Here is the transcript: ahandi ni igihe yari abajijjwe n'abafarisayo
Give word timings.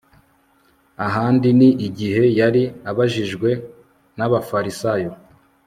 ahandi 1.07 1.47
ni 1.59 1.69
igihe 1.87 2.23
yari 2.39 2.63
abajijjwe 2.89 3.49
n'abafarisayo 4.17 5.11